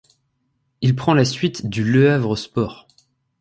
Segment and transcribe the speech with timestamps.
[0.81, 2.87] Il prend la suite du Le Havre sports.